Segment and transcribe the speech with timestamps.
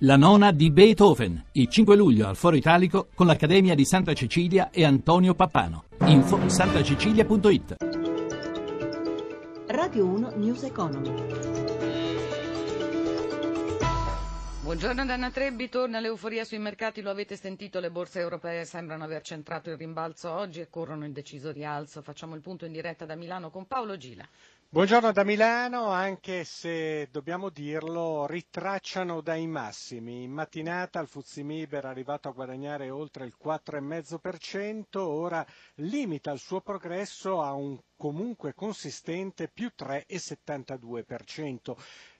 [0.00, 4.68] La nona di Beethoven, il 5 luglio al Foro Italico con l'Accademia di Santa Cecilia
[4.68, 5.84] e Antonio Pappano.
[6.04, 7.76] Info santacecilia.it
[9.68, 11.14] Radio 1 News Economy.
[14.66, 19.22] Buongiorno Danna Trebbi, torna l'euforia sui mercati, lo avete sentito, le borse europee sembrano aver
[19.22, 22.02] centrato il rimbalzo oggi e corrono il deciso rialzo.
[22.02, 24.28] Facciamo il punto in diretta da Milano con Paolo Gila.
[24.68, 30.24] Buongiorno da Milano, anche se dobbiamo dirlo, ritracciano dai massimi.
[30.24, 36.60] In mattinata il Fuzimib era arrivato a guadagnare oltre il 4,5%, ora limita il suo
[36.62, 41.76] progresso a un comunque consistente più 3,72%.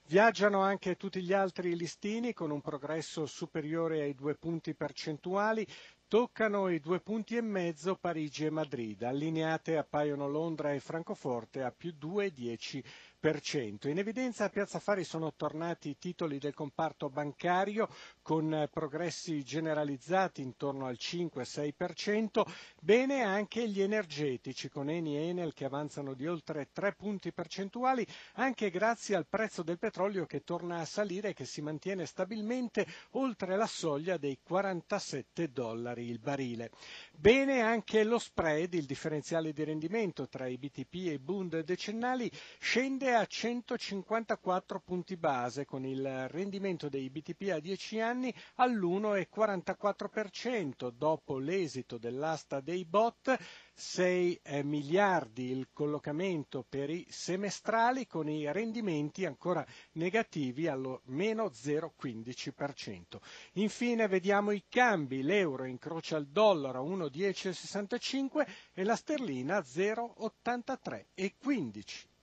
[0.09, 5.67] Viaggiano anche tutti gli altri listini con un progresso superiore ai due punti percentuali,
[6.09, 11.71] Toccano i due punti e mezzo Parigi e Madrid, allineate appaiono Londra e Francoforte a
[11.71, 12.81] più 2,10
[13.19, 17.89] in evidenza a Piazza Fari sono tornati i titoli del comparto bancario
[18.21, 22.43] con progressi generalizzati intorno al 5-6%,
[22.79, 28.05] bene anche gli energetici con Eni e Enel che avanzano di oltre 3 punti percentuali
[28.35, 32.85] anche grazie al prezzo del petrolio che torna a salire e che si mantiene stabilmente
[33.13, 36.69] oltre la soglia dei 47 dollari il barile.
[37.13, 42.31] Bene anche lo spread, il differenziale di rendimento tra i BTP e i Bund decennali
[42.59, 50.89] scende scende a 154 punti base con il rendimento dei BTP a 10 anni all'1,44%
[50.89, 53.33] dopo l'esito dell'asta dei bot
[53.73, 61.45] 6 eh, miliardi il collocamento per i semestrali con i rendimenti ancora negativi allo meno
[61.45, 63.19] 0,15%.
[63.53, 72.15] Infine vediamo i cambi, l'euro incrocia il dollaro a 1,1065 e la sterlina a 0,83,15.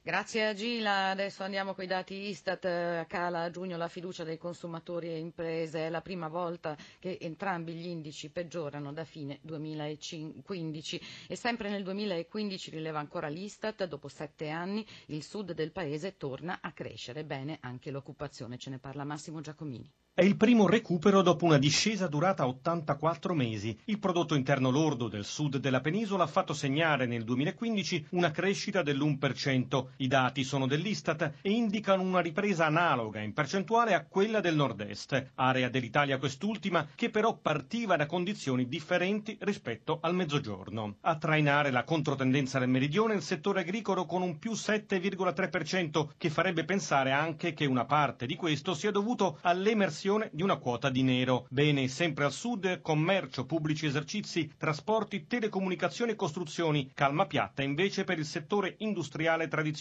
[0.00, 4.38] Grazie a Gila, adesso andiamo con i dati Istat, cala a giugno la fiducia dei
[4.38, 11.00] consumatori e imprese, è la prima volta che entrambi gli indici peggiorano da fine 2015
[11.26, 16.60] e sempre nel 2015 rileva ancora l'Istat, dopo sette anni il sud del paese torna
[16.62, 19.92] a crescere, bene anche l'occupazione, ce ne parla Massimo Giacomini.
[20.18, 23.78] È il primo recupero dopo una discesa durata 84 mesi.
[23.84, 28.82] Il prodotto interno lordo del sud della penisola ha fatto segnare nel 2015 una crescita
[28.82, 29.90] dell'1%.
[30.00, 35.32] I dati sono dell'Istat e indicano una ripresa analoga in percentuale a quella del nord-est,
[35.34, 40.98] area dell'Italia quest'ultima che però partiva da condizioni differenti rispetto al mezzogiorno.
[41.00, 46.64] A trainare la controtendenza del meridione il settore agricolo con un più 7,3% che farebbe
[46.64, 51.46] pensare anche che una parte di questo sia dovuto all'emersione di una quota di nero.
[51.50, 56.92] Bene, sempre al sud, commercio, pubblici esercizi, trasporti, telecomunicazioni e costruzioni.
[56.94, 59.77] Calma piatta invece per il settore industriale tradizionale,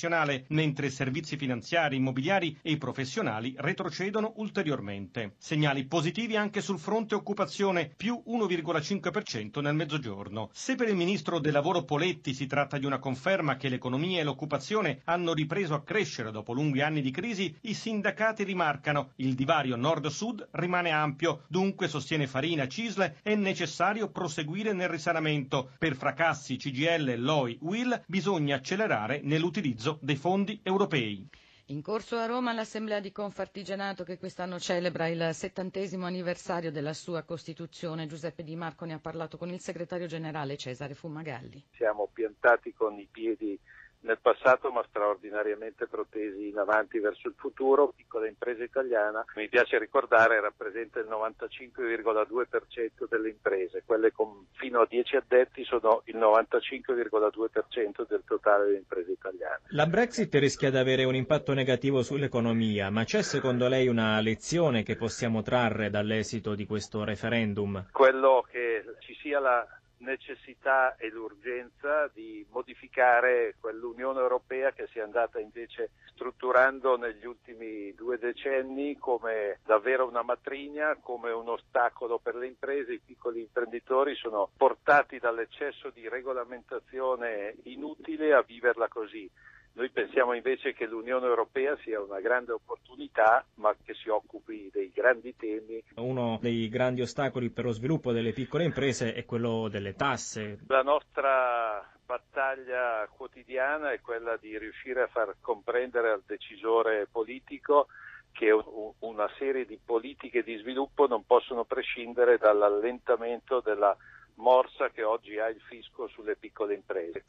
[0.49, 5.33] mentre servizi finanziari, immobiliari e professionali retrocedono ulteriormente.
[5.37, 10.49] Segnali positivi anche sul fronte occupazione, più 1,5% nel mezzogiorno.
[10.53, 14.23] Se per il ministro del lavoro Poletti si tratta di una conferma che l'economia e
[14.23, 19.75] l'occupazione hanno ripreso a crescere dopo lunghi anni di crisi, i sindacati rimarcano il divario
[19.75, 25.71] nord sud rimane ampio, dunque sostiene Farina Cisle è necessario proseguire nel risanamento.
[25.77, 31.27] Per fracassi CGL, LOI, WIL bisogna accelerare nell'utilizzo dei fondi europei.
[31.69, 37.23] In corso a Roma l'Assemblea di Confartigianato che quest'anno celebra il settantesimo anniversario della sua
[37.23, 38.07] Costituzione.
[38.07, 41.61] Giuseppe Di Marco ne ha parlato con il segretario generale Cesare Fumagalli.
[41.75, 43.59] Siamo piantati con i piedi
[44.07, 47.93] nel passato ma straordinariamente protesi in avanti verso il futuro.
[47.95, 54.87] Piccola impresa italiana, mi piace ricordare, rappresenta il 95,2% delle imprese, quelle con fino a
[54.87, 59.59] 10 addetti sono il 95,2% del totale delle imprese italiane.
[59.71, 64.83] La Brexit rischia di avere un impatto negativo sull'economia, ma c'è secondo lei una lezione
[64.83, 67.87] che possiamo trarre dall'esito di questo referendum?
[67.91, 69.67] Quello che ci sia la
[69.99, 77.93] necessità e l'urgenza di modificare quell'Unione Europea che si è andata invece strutturando negli ultimi
[77.93, 82.93] due decenni come davvero una matrigna, come un ostacolo per le imprese.
[82.93, 89.29] I piccoli imprenditori sono portati dall'eccesso di regolamentazione inutile a viverla così.
[89.77, 94.91] Noi pensiamo invece che l'Unione Europea sia una grande opportunità, ma che si occupi dei
[94.91, 95.83] grandi temi.
[95.97, 100.61] Uno dei grandi ostacoli per lo sviluppo delle piccole imprese è quello delle tasse.
[100.65, 107.85] La nostra battaglia quotidiana è quella di riuscire a far comprendere al decisore politico
[108.31, 113.95] che una serie di politiche di sviluppo non possono prescindere dall'allentamento della
[114.37, 117.23] morsa che oggi ha il fisco sulle piccole imprese.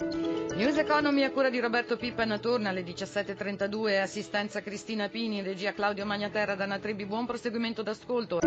[0.54, 6.04] News Economy a cura di Roberto Pippan torna alle 17.32, assistenza Cristina Pini, regia Claudio
[6.04, 8.40] Magnaterra, Dana Trebi, buon proseguimento d'ascolto.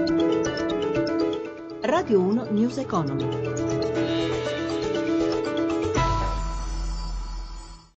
[1.81, 3.80] Radio 1 News Economy.